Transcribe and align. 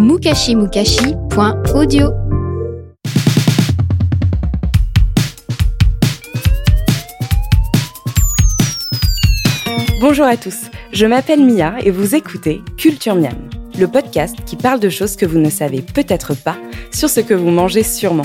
mukashimukashi.audio 0.00 2.10
Bonjour 10.00 10.24
à 10.24 10.38
tous, 10.38 10.70
je 10.92 11.04
m'appelle 11.04 11.44
Mia 11.44 11.74
et 11.84 11.90
vous 11.90 12.14
écoutez 12.14 12.62
Culture 12.78 13.14
Miam, 13.14 13.36
le 13.78 13.86
podcast 13.86 14.36
qui 14.46 14.56
parle 14.56 14.80
de 14.80 14.88
choses 14.88 15.16
que 15.16 15.26
vous 15.26 15.38
ne 15.38 15.50
savez 15.50 15.82
peut-être 15.82 16.34
pas 16.34 16.56
sur 16.90 17.10
ce 17.10 17.20
que 17.20 17.34
vous 17.34 17.50
mangez 17.50 17.82
sûrement. 17.82 18.22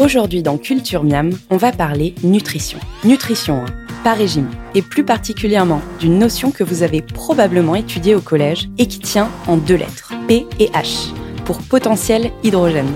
Aujourd'hui 0.00 0.42
dans 0.42 0.58
Culture 0.58 1.04
Miam, 1.04 1.30
on 1.48 1.58
va 1.58 1.70
parler 1.70 2.16
nutrition. 2.24 2.80
Nutrition, 3.04 3.64
hein, 3.64 3.85
pas 4.02 4.14
régime, 4.14 4.50
et 4.74 4.82
plus 4.82 5.04
particulièrement 5.04 5.80
d'une 5.98 6.18
notion 6.18 6.50
que 6.50 6.64
vous 6.64 6.82
avez 6.82 7.02
probablement 7.02 7.74
étudiée 7.74 8.14
au 8.14 8.20
collège 8.20 8.68
et 8.78 8.86
qui 8.86 9.00
tient 9.00 9.30
en 9.46 9.56
deux 9.56 9.76
lettres, 9.76 10.12
P 10.28 10.46
et 10.58 10.68
H, 10.68 11.12
pour 11.44 11.58
potentiel 11.62 12.30
hydrogène. 12.42 12.90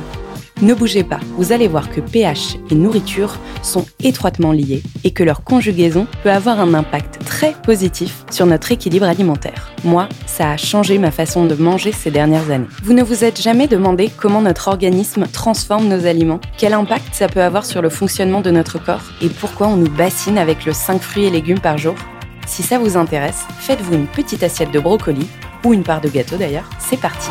Ne 0.62 0.74
bougez 0.74 1.04
pas, 1.04 1.20
vous 1.38 1.52
allez 1.52 1.68
voir 1.68 1.88
que 1.88 2.02
pH 2.02 2.58
et 2.70 2.74
nourriture 2.74 3.38
sont 3.62 3.86
étroitement 4.02 4.52
liés 4.52 4.82
et 5.04 5.10
que 5.10 5.22
leur 5.22 5.42
conjugaison 5.42 6.06
peut 6.22 6.30
avoir 6.30 6.60
un 6.60 6.74
impact 6.74 7.24
très 7.24 7.54
positif 7.62 8.26
sur 8.30 8.44
notre 8.44 8.70
équilibre 8.70 9.06
alimentaire. 9.06 9.72
Moi, 9.84 10.06
ça 10.26 10.50
a 10.50 10.56
changé 10.58 10.98
ma 10.98 11.10
façon 11.10 11.46
de 11.46 11.54
manger 11.54 11.92
ces 11.92 12.10
dernières 12.10 12.50
années. 12.50 12.66
Vous 12.82 12.92
ne 12.92 13.02
vous 13.02 13.24
êtes 13.24 13.40
jamais 13.40 13.68
demandé 13.68 14.10
comment 14.20 14.42
notre 14.42 14.68
organisme 14.68 15.26
transforme 15.32 15.88
nos 15.88 16.04
aliments, 16.04 16.40
quel 16.58 16.74
impact 16.74 17.14
ça 17.14 17.28
peut 17.28 17.42
avoir 17.42 17.64
sur 17.64 17.80
le 17.80 17.88
fonctionnement 17.88 18.42
de 18.42 18.50
notre 18.50 18.78
corps 18.78 19.12
et 19.22 19.28
pourquoi 19.28 19.68
on 19.68 19.76
nous 19.76 19.90
bassine 19.90 20.36
avec 20.36 20.66
le 20.66 20.74
5 20.74 21.00
fruits 21.00 21.24
et 21.24 21.30
légumes 21.30 21.60
par 21.60 21.78
jour 21.78 21.94
Si 22.46 22.62
ça 22.62 22.78
vous 22.78 22.98
intéresse, 22.98 23.46
faites-vous 23.60 23.94
une 23.94 24.06
petite 24.06 24.42
assiette 24.42 24.72
de 24.72 24.80
brocoli 24.80 25.26
ou 25.64 25.72
une 25.72 25.84
part 25.84 26.02
de 26.02 26.10
gâteau 26.10 26.36
d'ailleurs, 26.36 26.68
c'est 26.78 27.00
parti. 27.00 27.30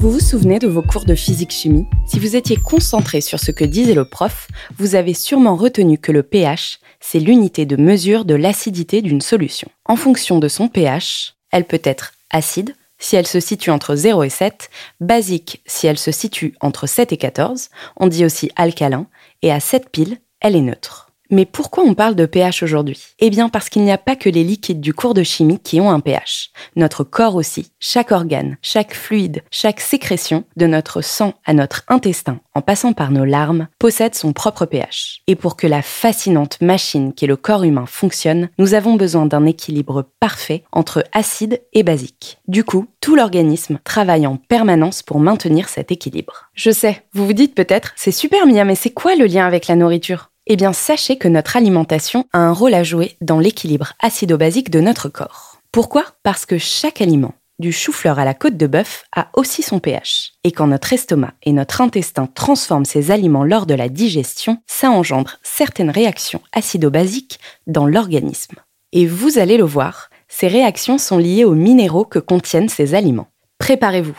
Vous 0.00 0.12
vous 0.12 0.20
souvenez 0.20 0.60
de 0.60 0.68
vos 0.68 0.82
cours 0.82 1.04
de 1.04 1.16
physique-chimie 1.16 1.88
Si 2.06 2.20
vous 2.20 2.36
étiez 2.36 2.56
concentré 2.56 3.20
sur 3.20 3.40
ce 3.40 3.50
que 3.50 3.64
disait 3.64 3.94
le 3.94 4.04
prof, 4.04 4.46
vous 4.78 4.94
avez 4.94 5.12
sûrement 5.12 5.56
retenu 5.56 5.98
que 5.98 6.12
le 6.12 6.22
pH, 6.22 6.78
c'est 7.00 7.18
l'unité 7.18 7.66
de 7.66 7.74
mesure 7.74 8.24
de 8.24 8.36
l'acidité 8.36 9.02
d'une 9.02 9.20
solution. 9.20 9.68
En 9.86 9.96
fonction 9.96 10.38
de 10.38 10.46
son 10.46 10.68
pH, 10.68 11.34
elle 11.50 11.64
peut 11.64 11.82
être 11.82 12.12
acide, 12.30 12.76
si 13.00 13.16
elle 13.16 13.26
se 13.26 13.40
situe 13.40 13.70
entre 13.70 13.96
0 13.96 14.22
et 14.22 14.28
7, 14.28 14.70
basique 15.00 15.62
si 15.66 15.88
elle 15.88 15.98
se 15.98 16.12
situe 16.12 16.54
entre 16.60 16.86
7 16.86 17.12
et 17.12 17.16
14, 17.16 17.68
on 17.96 18.06
dit 18.06 18.24
aussi 18.24 18.52
alcalin, 18.54 19.08
et 19.42 19.50
à 19.50 19.58
7 19.58 19.90
piles, 19.90 20.18
elle 20.40 20.54
est 20.54 20.60
neutre. 20.60 21.07
Mais 21.30 21.44
pourquoi 21.44 21.84
on 21.84 21.92
parle 21.92 22.14
de 22.14 22.24
pH 22.24 22.62
aujourd'hui? 22.62 23.02
Eh 23.18 23.28
bien 23.28 23.50
parce 23.50 23.68
qu'il 23.68 23.82
n'y 23.82 23.92
a 23.92 23.98
pas 23.98 24.16
que 24.16 24.30
les 24.30 24.44
liquides 24.44 24.80
du 24.80 24.94
cours 24.94 25.12
de 25.12 25.22
chimie 25.22 25.58
qui 25.58 25.78
ont 25.78 25.90
un 25.90 26.00
pH. 26.00 26.50
Notre 26.74 27.04
corps 27.04 27.34
aussi, 27.34 27.70
chaque 27.80 28.12
organe, 28.12 28.56
chaque 28.62 28.94
fluide, 28.94 29.42
chaque 29.50 29.80
sécrétion, 29.80 30.44
de 30.56 30.66
notre 30.66 31.02
sang 31.02 31.34
à 31.44 31.52
notre 31.52 31.84
intestin, 31.88 32.40
en 32.54 32.62
passant 32.62 32.94
par 32.94 33.10
nos 33.10 33.26
larmes, 33.26 33.68
possède 33.78 34.14
son 34.14 34.32
propre 34.32 34.64
pH. 34.64 35.20
Et 35.26 35.36
pour 35.36 35.56
que 35.56 35.66
la 35.66 35.82
fascinante 35.82 36.62
machine 36.62 37.12
qu'est 37.12 37.26
le 37.26 37.36
corps 37.36 37.64
humain 37.64 37.84
fonctionne, 37.86 38.48
nous 38.58 38.72
avons 38.72 38.94
besoin 38.94 39.26
d'un 39.26 39.44
équilibre 39.44 40.06
parfait 40.20 40.64
entre 40.72 41.04
acide 41.12 41.60
et 41.74 41.82
basique. 41.82 42.38
Du 42.48 42.64
coup, 42.64 42.86
tout 43.02 43.16
l'organisme 43.16 43.80
travaille 43.84 44.26
en 44.26 44.36
permanence 44.36 45.02
pour 45.02 45.20
maintenir 45.20 45.68
cet 45.68 45.92
équilibre. 45.92 46.48
Je 46.54 46.70
sais, 46.70 47.02
vous 47.12 47.26
vous 47.26 47.32
dites 47.34 47.54
peut-être, 47.54 47.92
c'est 47.96 48.12
super 48.12 48.46
Mia, 48.46 48.64
mais 48.64 48.74
c'est 48.74 48.90
quoi 48.90 49.14
le 49.14 49.26
lien 49.26 49.46
avec 49.46 49.66
la 49.66 49.76
nourriture? 49.76 50.30
Eh 50.48 50.56
bien, 50.56 50.72
sachez 50.72 51.16
que 51.16 51.28
notre 51.28 51.56
alimentation 51.56 52.24
a 52.32 52.38
un 52.38 52.52
rôle 52.52 52.74
à 52.74 52.82
jouer 52.82 53.16
dans 53.20 53.38
l'équilibre 53.38 53.92
acido-basique 54.00 54.70
de 54.70 54.80
notre 54.80 55.08
corps. 55.08 55.60
Pourquoi? 55.72 56.04
Parce 56.22 56.46
que 56.46 56.58
chaque 56.58 57.00
aliment, 57.00 57.34
du 57.58 57.72
chou-fleur 57.72 58.18
à 58.18 58.24
la 58.24 58.34
côte 58.34 58.56
de 58.56 58.66
bœuf, 58.66 59.04
a 59.14 59.28
aussi 59.34 59.62
son 59.62 59.78
pH. 59.78 60.32
Et 60.44 60.52
quand 60.52 60.66
notre 60.66 60.92
estomac 60.92 61.34
et 61.42 61.52
notre 61.52 61.80
intestin 61.80 62.26
transforment 62.26 62.84
ces 62.86 63.10
aliments 63.10 63.44
lors 63.44 63.66
de 63.66 63.74
la 63.74 63.88
digestion, 63.88 64.58
ça 64.66 64.90
engendre 64.90 65.36
certaines 65.42 65.90
réactions 65.90 66.40
acido-basiques 66.52 67.38
dans 67.66 67.86
l'organisme. 67.86 68.56
Et 68.92 69.06
vous 69.06 69.38
allez 69.38 69.58
le 69.58 69.64
voir, 69.64 70.08
ces 70.28 70.48
réactions 70.48 70.98
sont 70.98 71.18
liées 71.18 71.44
aux 71.44 71.54
minéraux 71.54 72.04
que 72.04 72.18
contiennent 72.18 72.70
ces 72.70 72.94
aliments. 72.94 73.28
Préparez-vous, 73.58 74.18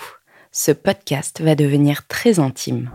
ce 0.52 0.72
podcast 0.72 1.42
va 1.42 1.56
devenir 1.56 2.08
très 2.08 2.40
intime. 2.40 2.92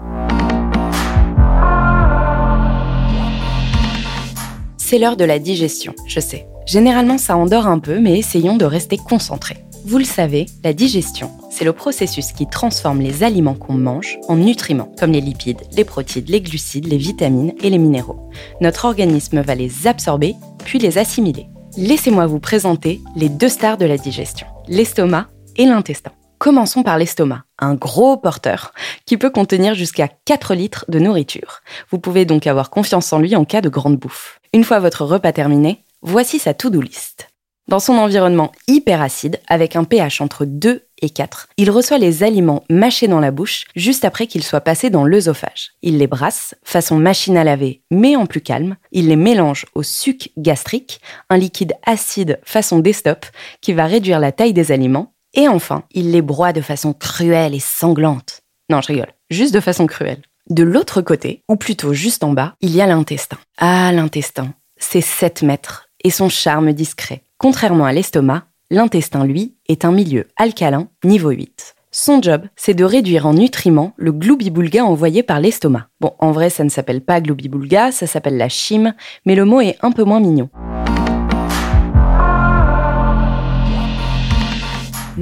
C'est 4.95 5.01
l'heure 5.01 5.17
de 5.17 5.25
la 5.25 5.41
digestion, 5.41 5.93
je 6.07 6.21
sais. 6.21 6.47
Généralement, 6.67 7.19
ça 7.19 7.37
endort 7.37 7.67
un 7.67 7.81
peu, 7.81 7.99
mais 7.99 8.17
essayons 8.17 8.57
de 8.57 8.65
rester 8.65 8.97
concentrés. 8.97 9.57
Vous 9.85 9.99
le 9.99 10.05
savez, 10.05 10.47
la 10.63 10.73
digestion, 10.73 11.33
c'est 11.51 11.65
le 11.65 11.73
processus 11.73 12.31
qui 12.31 12.47
transforme 12.47 13.01
les 13.01 13.25
aliments 13.25 13.57
qu'on 13.57 13.75
mange 13.75 14.21
en 14.29 14.37
nutriments, 14.37 14.95
comme 14.97 15.11
les 15.11 15.21
lipides, 15.21 15.63
les 15.77 15.83
protides, 15.83 16.29
les 16.29 16.41
glucides, 16.41 16.87
les 16.87 16.97
vitamines 16.97 17.55
et 17.61 17.71
les 17.71 17.79
minéraux. 17.79 18.31
Notre 18.61 18.85
organisme 18.85 19.41
va 19.41 19.57
les 19.57 19.89
absorber, 19.89 20.37
puis 20.65 20.79
les 20.79 20.97
assimiler. 20.97 21.49
Laissez-moi 21.77 22.27
vous 22.27 22.39
présenter 22.39 23.01
les 23.17 23.29
deux 23.29 23.49
stars 23.49 23.79
de 23.79 23.87
la 23.87 23.99
digestion, 23.99 24.47
l'estomac 24.69 25.27
et 25.57 25.65
l'intestin. 25.65 26.13
Commençons 26.45 26.83
par 26.83 26.99
l'estomac, 26.99 27.45
un 27.59 27.73
gros 27.73 28.19
porteur 28.19 28.75
qui 29.07 29.17
peut 29.17 29.31
contenir 29.31 29.75
jusqu'à 29.75 30.11
4 30.27 30.55
litres 30.55 30.85
de 30.89 30.99
nourriture. 30.99 31.63
Vous 31.91 31.99
pouvez 31.99 32.27
donc 32.27 32.47
avoir 32.47 32.69
confiance 32.69 33.15
en 33.15 33.19
lui 33.19 33.35
en 33.35 33.47
cas 33.47 33.63
de 33.63 33.71
grande 33.71 33.97
bouffe. 33.97 34.41
Une 34.53 34.63
fois 34.63 34.79
votre 34.79 35.07
repas 35.07 35.33
terminé, 35.33 35.85
voici 36.03 36.39
sa 36.39 36.53
to-do 36.53 36.83
list. 36.83 37.31
Dans 37.67 37.81
son 37.81 37.95
environnement 37.95 38.53
hyper 38.69 39.01
acide, 39.01 39.41
avec 39.49 39.75
un 39.75 39.85
pH 39.85 40.21
entre 40.21 40.45
2 40.45 40.83
et 41.01 41.09
4, 41.09 41.49
il 41.57 41.71
reçoit 41.71 41.97
les 41.97 42.23
aliments 42.23 42.63
mâchés 42.69 43.09
dans 43.09 43.21
la 43.21 43.31
bouche 43.31 43.65
juste 43.75 44.05
après 44.05 44.27
qu'ils 44.27 44.45
soient 44.45 44.61
passés 44.61 44.91
dans 44.91 45.07
l'œsophage. 45.07 45.71
Il 45.81 45.97
les 45.97 46.07
brasse, 46.07 46.55
façon 46.63 46.97
machine 46.97 47.39
à 47.39 47.45
laver, 47.45 47.81
mais 47.91 48.17
en 48.17 48.27
plus 48.27 48.43
calme. 48.43 48.77
Il 48.93 49.09
les 49.09 49.17
mélange 49.17 49.65
au 49.75 49.83
suc 49.83 50.31
gastrique, 50.37 51.01
un 51.31 51.39
liquide 51.39 51.73
acide 51.87 52.39
façon 52.45 52.81
destop 52.81 53.25
qui 53.63 53.73
va 53.73 53.87
réduire 53.87 54.21
la 54.21 54.31
taille 54.31 54.53
des 54.53 54.73
aliments. 54.73 55.14
Et 55.35 55.49
enfin, 55.49 55.83
il 55.93 56.13
les 56.13 56.23
broie 56.23 56.53
de 56.53 56.61
façon 56.61 56.93
cruelle 56.93 57.55
et 57.55 57.61
sanglante. 57.61 58.43
Non, 58.71 58.81
je 58.81 58.89
rigole, 58.89 59.13
juste 59.31 59.53
de 59.53 59.61
façon 59.61 59.87
cruelle. 59.87 60.23
De 60.49 60.63
l'autre 60.63 61.01
côté, 61.01 61.43
ou 61.49 61.57
plutôt 61.57 61.93
juste 61.93 62.23
en 62.23 62.33
bas, 62.33 62.55
il 62.61 62.71
y 62.71 62.81
a 62.81 62.87
l'intestin. 62.87 63.39
Ah, 63.59 63.91
l'intestin, 63.93 64.55
c'est 64.77 65.01
7 65.01 65.43
mètres 65.43 65.89
et 66.05 66.11
son 66.11 66.29
charme 66.29 66.73
discret. 66.73 67.23
Contrairement 67.39 67.87
à 67.87 67.93
l'estomac, 67.93 68.45
l'intestin, 68.71 69.25
lui, 69.25 69.57
est 69.69 69.85
un 69.85 69.93
milieu 69.93 70.29
alcalin 70.37 70.89
niveau 71.03 71.31
8. 71.31 71.75
Son 71.91 72.21
job, 72.21 72.43
c'est 72.57 72.75
de 72.75 72.85
réduire 72.85 73.27
en 73.27 73.35
nutriments 73.35 73.93
le 73.97 74.13
gloubi-boulga 74.13 74.85
envoyé 74.85 75.23
par 75.23 75.41
l'estomac. 75.41 75.89
Bon, 76.01 76.13
en 76.19 76.33
vrai, 76.33 76.51
ça 76.51 76.65
ne 76.65 76.69
s'appelle 76.69 77.01
pas 77.01 77.21
gloubi-boulga, 77.21 77.93
ça 77.93 78.07
s'appelle 78.07 78.37
la 78.37 78.49
chime, 78.49 78.95
mais 79.27 79.35
le 79.35 79.45
mot 79.45 79.61
est 79.61 79.79
un 79.81 79.93
peu 79.93 80.05
moins 80.05 80.21
mignon. 80.21 80.51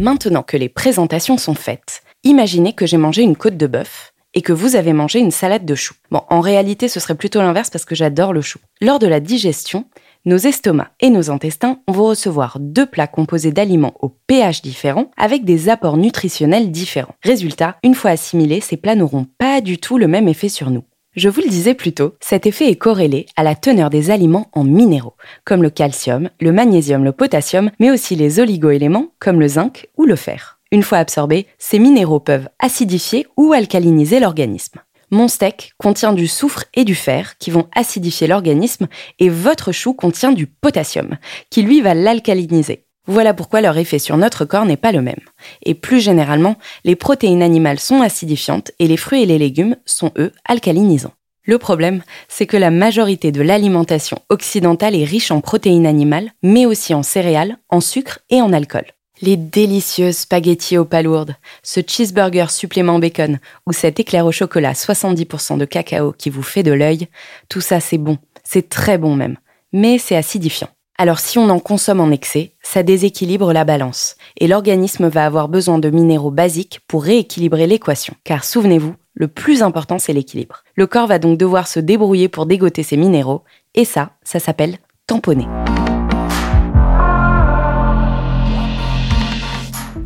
Maintenant 0.02 0.42
que 0.42 0.56
les 0.56 0.68
présentations 0.68 1.38
sont 1.38 1.54
faites, 1.54 2.02
imaginez 2.24 2.72
que 2.72 2.86
j'ai 2.86 2.96
mangé 2.96 3.22
une 3.22 3.36
côte 3.36 3.56
de 3.56 3.68
bœuf 3.68 4.12
et 4.34 4.42
que 4.42 4.52
vous 4.52 4.74
avez 4.74 4.92
mangé 4.92 5.20
une 5.20 5.30
salade 5.30 5.64
de 5.64 5.76
choux. 5.76 5.94
Bon, 6.10 6.22
en 6.28 6.40
réalité, 6.40 6.88
ce 6.88 6.98
serait 6.98 7.14
plutôt 7.14 7.40
l'inverse 7.40 7.70
parce 7.70 7.84
que 7.84 7.94
j'adore 7.94 8.32
le 8.32 8.40
chou. 8.40 8.58
Lors 8.80 8.98
de 8.98 9.06
la 9.06 9.20
digestion, 9.20 9.84
nos 10.24 10.38
estomacs 10.38 10.90
et 10.98 11.08
nos 11.08 11.30
intestins 11.30 11.78
vont 11.86 12.06
recevoir 12.06 12.56
deux 12.58 12.86
plats 12.86 13.06
composés 13.06 13.52
d'aliments 13.52 13.94
au 14.00 14.08
pH 14.08 14.60
différents 14.62 15.12
avec 15.16 15.44
des 15.44 15.68
apports 15.68 15.96
nutritionnels 15.96 16.72
différents. 16.72 17.14
Résultat, 17.22 17.76
une 17.84 17.94
fois 17.94 18.10
assimilés, 18.10 18.60
ces 18.60 18.76
plats 18.76 18.96
n'auront 18.96 19.28
pas 19.38 19.60
du 19.60 19.78
tout 19.78 19.98
le 19.98 20.08
même 20.08 20.26
effet 20.26 20.48
sur 20.48 20.70
nous. 20.70 20.82
Je 21.14 21.28
vous 21.28 21.42
le 21.42 21.48
disais 21.50 21.74
plus 21.74 21.92
tôt, 21.92 22.14
cet 22.20 22.46
effet 22.46 22.70
est 22.70 22.76
corrélé 22.76 23.26
à 23.36 23.42
la 23.42 23.54
teneur 23.54 23.90
des 23.90 24.10
aliments 24.10 24.48
en 24.54 24.64
minéraux, 24.64 25.12
comme 25.44 25.62
le 25.62 25.68
calcium, 25.68 26.30
le 26.40 26.52
magnésium, 26.52 27.04
le 27.04 27.12
potassium, 27.12 27.70
mais 27.78 27.90
aussi 27.90 28.16
les 28.16 28.40
oligoéléments 28.40 29.08
comme 29.18 29.38
le 29.38 29.46
zinc 29.46 29.88
ou 29.98 30.06
le 30.06 30.16
fer. 30.16 30.58
Une 30.70 30.82
fois 30.82 30.96
absorbés, 30.96 31.46
ces 31.58 31.78
minéraux 31.78 32.20
peuvent 32.20 32.48
acidifier 32.58 33.26
ou 33.36 33.52
alcaliniser 33.52 34.20
l'organisme. 34.20 34.80
Mon 35.10 35.28
steak 35.28 35.74
contient 35.76 36.14
du 36.14 36.26
soufre 36.26 36.64
et 36.72 36.84
du 36.84 36.94
fer 36.94 37.36
qui 37.36 37.50
vont 37.50 37.68
acidifier 37.76 38.26
l'organisme 38.26 38.88
et 39.18 39.28
votre 39.28 39.70
chou 39.70 39.92
contient 39.92 40.32
du 40.32 40.46
potassium 40.46 41.18
qui 41.50 41.60
lui 41.60 41.82
va 41.82 41.92
l'alcaliniser. 41.92 42.86
Voilà 43.06 43.34
pourquoi 43.34 43.60
leur 43.60 43.76
effet 43.78 43.98
sur 43.98 44.16
notre 44.16 44.44
corps 44.44 44.64
n'est 44.64 44.76
pas 44.76 44.92
le 44.92 45.02
même. 45.02 45.20
Et 45.64 45.74
plus 45.74 46.00
généralement, 46.00 46.56
les 46.84 46.94
protéines 46.94 47.42
animales 47.42 47.80
sont 47.80 48.00
acidifiantes 48.00 48.70
et 48.78 48.86
les 48.86 48.96
fruits 48.96 49.22
et 49.22 49.26
les 49.26 49.38
légumes 49.38 49.76
sont 49.86 50.12
eux 50.18 50.32
alcalinisants. 50.44 51.14
Le 51.44 51.58
problème, 51.58 52.02
c'est 52.28 52.46
que 52.46 52.56
la 52.56 52.70
majorité 52.70 53.32
de 53.32 53.42
l'alimentation 53.42 54.18
occidentale 54.28 54.94
est 54.94 55.04
riche 55.04 55.32
en 55.32 55.40
protéines 55.40 55.86
animales, 55.86 56.30
mais 56.44 56.66
aussi 56.66 56.94
en 56.94 57.02
céréales, 57.02 57.58
en 57.68 57.80
sucre 57.80 58.20
et 58.30 58.40
en 58.40 58.52
alcool. 58.52 58.84
Les 59.20 59.36
délicieuses 59.36 60.18
spaghettis 60.18 60.78
aux 60.78 60.84
palourdes, 60.84 61.34
ce 61.64 61.80
cheeseburger 61.84 62.50
supplément 62.50 63.00
bacon 63.00 63.40
ou 63.66 63.72
cet 63.72 63.98
éclair 63.98 64.26
au 64.26 64.32
chocolat 64.32 64.72
70% 64.72 65.58
de 65.58 65.64
cacao 65.64 66.12
qui 66.12 66.30
vous 66.30 66.42
fait 66.42 66.62
de 66.62 66.72
l'œil, 66.72 67.08
tout 67.48 67.60
ça 67.60 67.80
c'est 67.80 67.98
bon, 67.98 68.18
c'est 68.44 68.68
très 68.68 68.98
bon 68.98 69.16
même, 69.16 69.36
mais 69.72 69.98
c'est 69.98 70.16
acidifiant. 70.16 70.68
Alors 71.02 71.18
si 71.18 71.36
on 71.36 71.50
en 71.50 71.58
consomme 71.58 71.98
en 71.98 72.12
excès, 72.12 72.52
ça 72.62 72.84
déséquilibre 72.84 73.52
la 73.52 73.64
balance, 73.64 74.14
et 74.38 74.46
l'organisme 74.46 75.08
va 75.08 75.26
avoir 75.26 75.48
besoin 75.48 75.80
de 75.80 75.90
minéraux 75.90 76.30
basiques 76.30 76.78
pour 76.86 77.02
rééquilibrer 77.02 77.66
l'équation. 77.66 78.14
Car 78.22 78.44
souvenez-vous, 78.44 78.94
le 79.14 79.26
plus 79.26 79.64
important 79.64 79.98
c'est 79.98 80.12
l'équilibre. 80.12 80.62
Le 80.76 80.86
corps 80.86 81.08
va 81.08 81.18
donc 81.18 81.38
devoir 81.38 81.66
se 81.66 81.80
débrouiller 81.80 82.28
pour 82.28 82.46
dégoter 82.46 82.84
ces 82.84 82.96
minéraux, 82.96 83.42
et 83.74 83.84
ça, 83.84 84.12
ça 84.22 84.38
s'appelle 84.38 84.78
tamponner. 85.08 85.48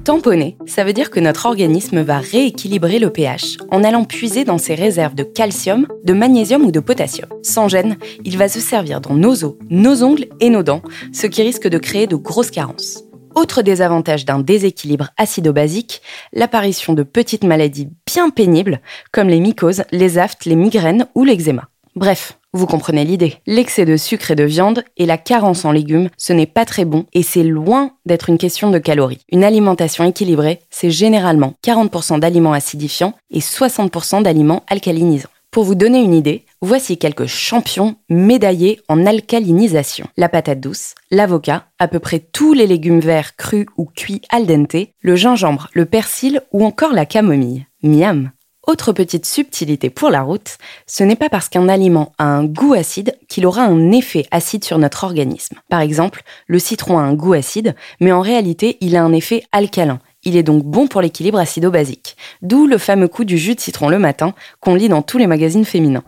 Tamponner, 0.07 0.57
ça 0.67 0.85
veut 0.85 0.93
dire 0.93 1.11
que 1.11 1.19
notre 1.19 1.47
organisme 1.47 2.01
va 2.01 2.19
rééquilibrer 2.21 3.01
le 3.01 3.11
pH 3.11 3.57
en 3.73 3.83
allant 3.83 4.05
puiser 4.05 4.45
dans 4.45 4.57
ses 4.57 4.77
réserves 4.77 5.17
de 5.17 5.25
calcium, 5.25 5.89
de 6.05 6.13
magnésium 6.13 6.65
ou 6.65 6.71
de 6.71 6.79
potassium. 6.79 7.29
Sans 7.43 7.67
gêne, 7.67 7.97
il 8.25 8.39
va 8.39 8.49
se 8.49 8.61
servir 8.61 9.01
dans 9.01 9.15
nos 9.15 9.43
os, 9.43 9.57
nos 9.69 10.05
ongles 10.05 10.29
et 10.39 10.49
nos 10.49 10.63
dents, 10.63 10.83
ce 11.13 11.27
qui 11.27 11.43
risque 11.43 11.67
de 11.67 11.79
créer 11.79 12.07
de 12.07 12.15
grosses 12.15 12.53
carences. 12.53 13.03
Autre 13.35 13.63
désavantage 13.63 14.25
d'un 14.25 14.39
déséquilibre 14.39 15.09
acido-basique, 15.17 16.03
l'apparition 16.33 16.93
de 16.93 17.03
petites 17.03 17.43
maladies 17.43 17.89
bien 18.07 18.31
pénibles 18.31 18.83
comme 19.11 19.27
les 19.27 19.41
mycoses, 19.41 19.83
les 19.91 20.19
aftes, 20.19 20.45
les 20.45 20.55
migraines 20.55 21.09
ou 21.17 21.25
l'eczéma. 21.25 21.69
Bref, 21.97 22.39
vous 22.57 22.67
comprenez 22.67 23.05
l'idée. 23.05 23.37
L'excès 23.47 23.85
de 23.85 23.97
sucre 23.97 24.31
et 24.31 24.35
de 24.35 24.45
viande 24.45 24.85
et 24.97 25.07
la 25.07 25.19
carence 25.19 25.65
en 25.65 25.73
légumes, 25.73 26.09
ce 26.17 26.33
n'est 26.33 26.47
pas 26.47 26.65
très 26.65 26.85
bon 26.85 27.07
et 27.13 27.23
c'est 27.23 27.43
loin 27.43 27.93
d'être 28.07 28.29
une 28.29 28.39
question 28.39 28.71
de 28.71 28.79
calories. 28.79 29.21
Une 29.31 29.45
alimentation 29.45 30.05
équilibrée, 30.05 30.61
c'est 30.71 30.91
généralement 30.91 31.55
40% 31.65 32.21
d'aliments 32.21 32.53
acidifiants 32.53 33.15
et 33.31 33.41
60% 33.41 34.23
d'aliments 34.23 34.65
alcalinisants. 34.69 35.29
Pour 35.51 35.65
vous 35.65 35.75
donner 35.75 36.03
une 36.03 36.13
idée, 36.13 36.45
voici 36.61 36.99
quelques 36.99 37.27
champions 37.27 37.97
médaillés 38.11 38.81
en 38.89 39.07
alcalinisation. 39.07 40.07
La 40.17 40.29
patate 40.29 40.61
douce, 40.61 40.95
l'avocat, 41.11 41.65
à 41.79 41.89
peu 41.89 41.99
près 41.99 42.19
tous 42.19 42.53
les 42.53 42.67
légumes 42.67 43.01
verts 43.01 43.37
crus 43.37 43.67
ou 43.79 43.87
cuits 43.87 44.21
al 44.29 44.47
dente, 44.47 44.77
le 45.01 45.17
gingembre, 45.17 45.69
le 45.73 45.87
persil 45.87 46.43
ou 46.53 46.65
encore 46.65 46.93
la 46.93 47.07
camomille. 47.07 47.67
Miam 47.83 48.33
autre 48.67 48.93
petite 48.93 49.27
subtilité 49.27 49.91
pour 49.91 50.11
la 50.11 50.23
route, 50.23 50.59
ce 50.87 51.05
n'est 51.05 51.17
pas 51.17 51.29
parce 51.29 51.49
qu'un 51.49 51.69
aliment 51.69 52.13
a 52.19 52.25
un 52.25 52.45
goût 52.45 52.75
acide 52.75 53.17
qu'il 53.29 53.47
aura 53.47 53.63
un 53.63 53.93
effet 53.93 54.27
acide 54.31 54.65
sur 54.65 54.79
notre 54.79 55.05
organisme. 55.05 55.57
Par 55.69 55.81
exemple, 55.81 56.23
le 56.47 56.59
citron 56.59 56.99
a 56.99 57.03
un 57.03 57.15
goût 57.15 57.35
acide, 57.35 57.75
mais 58.01 58.13
en 58.13 58.21
réalité, 58.21 58.77
il 58.81 58.97
a 58.97 59.05
un 59.05 59.13
effet 59.13 59.45
alcalin. 59.53 60.01
Il 60.25 60.37
est 60.37 60.43
donc 60.43 60.65
bon 60.65 60.89
pour 60.89 61.01
l'équilibre 61.01 61.39
acido-basique. 61.39 62.17
D'où 62.43 62.67
le 62.67 62.79
fameux 62.79 63.09
coup 63.09 63.25
du 63.25 63.39
jus 63.39 63.55
de 63.55 63.61
citron 63.61 63.89
le 63.89 64.01
matin 64.01 64.35
qu'on 64.61 64.75
lit 64.75 64.89
dans 64.89 65.03
tous 65.03 65.19
les 65.19 65.29
magazines 65.29 65.65
féminins. 65.65 66.03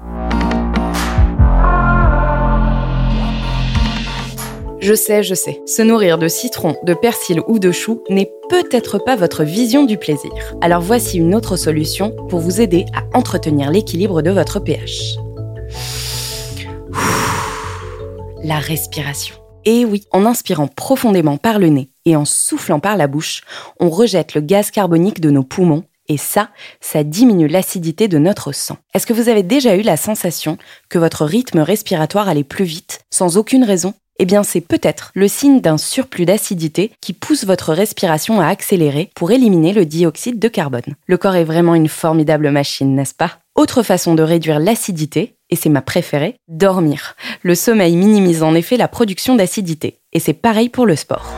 Je 4.80 4.94
sais, 4.94 5.24
je 5.24 5.34
sais, 5.34 5.60
se 5.66 5.82
nourrir 5.82 6.18
de 6.18 6.28
citron, 6.28 6.76
de 6.84 6.94
persil 6.94 7.42
ou 7.48 7.58
de 7.58 7.72
chou 7.72 8.04
n'est 8.10 8.30
peut-être 8.48 8.98
pas 8.98 9.16
votre 9.16 9.42
vision 9.42 9.84
du 9.84 9.96
plaisir. 9.96 10.30
Alors 10.60 10.82
voici 10.82 11.18
une 11.18 11.34
autre 11.34 11.56
solution 11.56 12.14
pour 12.28 12.38
vous 12.38 12.60
aider 12.60 12.86
à 12.94 13.18
entretenir 13.18 13.72
l'équilibre 13.72 14.22
de 14.22 14.30
votre 14.30 14.60
pH. 14.60 15.16
La 18.44 18.60
respiration. 18.60 19.34
Et 19.64 19.84
oui, 19.84 20.04
en 20.12 20.24
inspirant 20.24 20.68
profondément 20.68 21.38
par 21.38 21.58
le 21.58 21.70
nez 21.70 21.90
et 22.04 22.14
en 22.14 22.24
soufflant 22.24 22.78
par 22.78 22.96
la 22.96 23.08
bouche, 23.08 23.42
on 23.80 23.90
rejette 23.90 24.34
le 24.34 24.40
gaz 24.40 24.70
carbonique 24.70 25.20
de 25.20 25.30
nos 25.30 25.42
poumons 25.42 25.82
et 26.06 26.16
ça, 26.16 26.50
ça 26.80 27.02
diminue 27.02 27.48
l'acidité 27.48 28.06
de 28.06 28.18
notre 28.18 28.52
sang. 28.52 28.78
Est-ce 28.94 29.06
que 29.06 29.12
vous 29.12 29.28
avez 29.28 29.42
déjà 29.42 29.74
eu 29.74 29.82
la 29.82 29.96
sensation 29.96 30.56
que 30.88 31.00
votre 31.00 31.24
rythme 31.24 31.58
respiratoire 31.58 32.28
allait 32.28 32.44
plus 32.44 32.64
vite, 32.64 33.00
sans 33.10 33.36
aucune 33.36 33.64
raison? 33.64 33.92
Eh 34.18 34.24
bien 34.24 34.42
c'est 34.42 34.60
peut-être 34.60 35.10
le 35.14 35.28
signe 35.28 35.60
d'un 35.60 35.78
surplus 35.78 36.24
d'acidité 36.24 36.92
qui 37.00 37.12
pousse 37.12 37.44
votre 37.44 37.72
respiration 37.72 38.40
à 38.40 38.46
accélérer 38.48 39.10
pour 39.14 39.30
éliminer 39.30 39.72
le 39.72 39.86
dioxyde 39.86 40.38
de 40.38 40.48
carbone. 40.48 40.94
Le 41.06 41.16
corps 41.16 41.36
est 41.36 41.44
vraiment 41.44 41.74
une 41.74 41.88
formidable 41.88 42.50
machine, 42.50 42.94
n'est-ce 42.94 43.14
pas? 43.14 43.38
Autre 43.54 43.82
façon 43.82 44.14
de 44.14 44.22
réduire 44.22 44.60
l'acidité, 44.60 45.36
et 45.50 45.56
c'est 45.56 45.68
ma 45.68 45.82
préférée, 45.82 46.36
dormir. 46.48 47.16
Le 47.42 47.54
sommeil 47.54 47.96
minimise 47.96 48.42
en 48.42 48.54
effet 48.54 48.76
la 48.76 48.88
production 48.88 49.34
d'acidité, 49.34 49.98
et 50.12 50.20
c'est 50.20 50.32
pareil 50.32 50.68
pour 50.68 50.86
le 50.86 50.96
sport. 50.96 51.32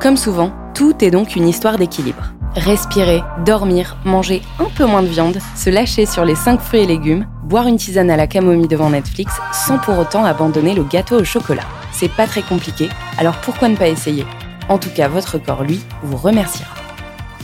Comme 0.00 0.16
souvent, 0.16 0.52
tout 0.74 1.04
est 1.04 1.10
donc 1.10 1.36
une 1.36 1.48
histoire 1.48 1.78
d'équilibre. 1.78 2.35
Respirer, 2.56 3.22
dormir, 3.44 3.98
manger 4.06 4.40
un 4.58 4.70
peu 4.74 4.86
moins 4.86 5.02
de 5.02 5.08
viande, 5.08 5.38
se 5.54 5.68
lâcher 5.68 6.06
sur 6.06 6.24
les 6.24 6.34
5 6.34 6.58
fruits 6.58 6.80
et 6.80 6.86
légumes, 6.86 7.26
boire 7.44 7.66
une 7.66 7.76
tisane 7.76 8.10
à 8.10 8.16
la 8.16 8.26
camomille 8.26 8.66
devant 8.66 8.88
Netflix 8.88 9.34
sans 9.52 9.78
pour 9.78 9.98
autant 9.98 10.24
abandonner 10.24 10.74
le 10.74 10.82
gâteau 10.82 11.20
au 11.20 11.24
chocolat. 11.24 11.66
C'est 11.92 12.10
pas 12.10 12.26
très 12.26 12.40
compliqué, 12.40 12.88
alors 13.18 13.36
pourquoi 13.42 13.68
ne 13.68 13.76
pas 13.76 13.88
essayer? 13.88 14.24
En 14.70 14.78
tout 14.78 14.88
cas, 14.88 15.06
votre 15.06 15.36
corps, 15.36 15.64
lui, 15.64 15.80
vous 16.02 16.16
remerciera. 16.16 16.74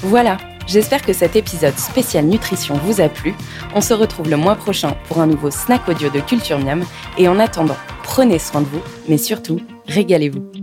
Voilà, 0.03 0.39
j'espère 0.67 1.03
que 1.03 1.13
cet 1.13 1.37
épisode 1.37 1.79
spécial 1.79 2.25
nutrition 2.25 2.81
vous 2.83 3.03
a 3.03 3.11
plu. 3.11 3.35
On 3.75 3.83
se 3.83 3.93
retrouve 3.93 4.31
le 4.31 4.39
mois 4.39 4.57
prochain 4.57 4.97
pour 5.09 5.21
un 5.21 5.27
nouveau 5.27 5.51
snack 5.51 5.87
audio 5.89 6.09
de 6.09 6.21
Culture 6.21 6.59
Miam. 6.59 6.85
Et 7.19 7.29
en 7.29 7.39
attendant, 7.39 7.77
prenez 8.03 8.39
soin 8.39 8.63
de 8.63 8.67
vous, 8.67 8.83
mais 9.09 9.19
surtout, 9.19 9.61
régalez-vous. 9.87 10.62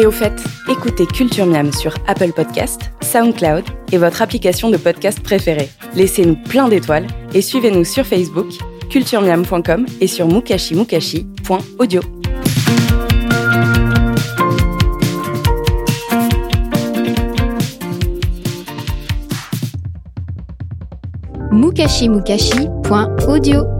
Et 0.00 0.06
au 0.06 0.10
fait, 0.10 0.32
écoutez 0.66 1.04
Culture 1.04 1.44
Miam 1.44 1.70
sur 1.74 1.94
Apple 2.06 2.32
Podcast, 2.32 2.90
SoundCloud 3.02 3.64
et 3.92 3.98
votre 3.98 4.22
application 4.22 4.70
de 4.70 4.78
podcast 4.78 5.20
préférée. 5.20 5.68
Laissez-nous 5.94 6.36
plein 6.36 6.68
d'étoiles 6.68 7.06
et 7.34 7.42
suivez-nous 7.42 7.84
sur 7.84 8.06
Facebook, 8.06 8.46
culturemiam.com 8.88 9.84
et 10.00 10.06
sur 10.06 10.26
mukashimukashi.audio. 10.26 12.00
mukashimukashi.audio 21.52 23.79